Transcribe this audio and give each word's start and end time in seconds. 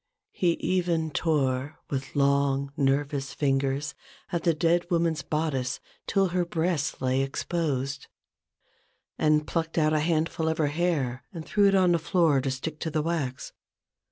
He 0.31 0.53
even 0.53 1.11
tore 1.11 1.77
with 1.91 2.15
long 2.15 2.71
nervous 2.75 3.35
fingers 3.35 3.93
at 4.31 4.41
the 4.41 4.53
dead 4.55 4.89
woman's 4.89 5.21
bodice 5.21 5.79
till 6.07 6.29
her 6.29 6.43
breasts 6.43 6.99
lay 7.03 7.21
exposed; 7.21 8.07
and 9.19 9.45
plucked 9.45 9.77
out 9.77 9.93
a 9.93 9.99
handful 9.99 10.47
of 10.49 10.57
her 10.57 10.69
hair 10.73 11.23
and 11.31 11.45
threw 11.45 11.67
it 11.67 11.75
on 11.75 11.91
the 11.91 11.99
floor 11.99 12.41
to 12.41 12.49
stick 12.49 12.79
to 12.79 12.89
the 12.89 13.03
wax. 13.03 13.53